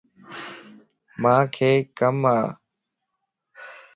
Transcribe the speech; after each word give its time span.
مانک 1.21 1.57
ڪم 1.97 2.17
ا 2.35 2.37